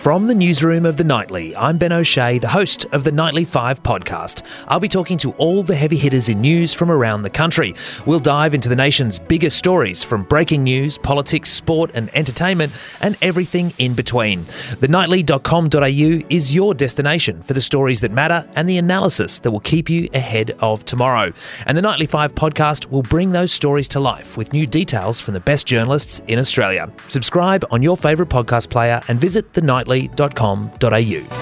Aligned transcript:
From 0.00 0.26
the 0.26 0.34
newsroom 0.34 0.86
of 0.86 0.96
The 0.96 1.04
Nightly, 1.04 1.54
I'm 1.54 1.76
Ben 1.76 1.92
O'Shea, 1.92 2.38
the 2.38 2.48
host 2.48 2.86
of 2.90 3.04
the 3.04 3.12
Nightly 3.12 3.44
5 3.44 3.82
podcast. 3.82 4.40
I'll 4.66 4.80
be 4.80 4.88
talking 4.88 5.18
to 5.18 5.32
all 5.32 5.62
the 5.62 5.76
heavy 5.76 5.98
hitters 5.98 6.30
in 6.30 6.40
news 6.40 6.72
from 6.72 6.90
around 6.90 7.20
the 7.20 7.28
country. 7.28 7.74
We'll 8.06 8.18
dive 8.18 8.54
into 8.54 8.70
the 8.70 8.76
nation's 8.76 9.18
biggest 9.18 9.58
stories 9.58 10.02
from 10.02 10.22
breaking 10.22 10.62
news, 10.62 10.96
politics, 10.96 11.50
sport, 11.50 11.90
and 11.92 12.08
entertainment, 12.16 12.72
and 13.02 13.18
everything 13.20 13.74
in 13.76 13.92
between. 13.92 14.46
The 14.80 14.88
TheNightly.com.au 14.88 16.26
is 16.30 16.54
your 16.54 16.72
destination 16.72 17.42
for 17.42 17.52
the 17.52 17.60
stories 17.60 18.00
that 18.00 18.10
matter 18.10 18.48
and 18.54 18.66
the 18.66 18.78
analysis 18.78 19.38
that 19.40 19.50
will 19.50 19.60
keep 19.60 19.90
you 19.90 20.08
ahead 20.14 20.52
of 20.60 20.82
tomorrow. 20.86 21.30
And 21.66 21.76
the 21.76 21.82
Nightly 21.82 22.06
5 22.06 22.34
podcast 22.34 22.86
will 22.86 23.02
bring 23.02 23.32
those 23.32 23.52
stories 23.52 23.88
to 23.88 24.00
life 24.00 24.38
with 24.38 24.54
new 24.54 24.66
details 24.66 25.20
from 25.20 25.34
the 25.34 25.40
best 25.40 25.66
journalists 25.66 26.22
in 26.26 26.38
Australia. 26.38 26.90
Subscribe 27.08 27.66
on 27.70 27.82
your 27.82 27.98
favourite 27.98 28.30
podcast 28.30 28.70
player 28.70 29.02
and 29.06 29.20
visit 29.20 29.52
thenightly.com.au. 29.90 31.39